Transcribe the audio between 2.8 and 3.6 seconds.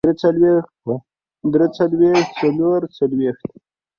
څلوېښت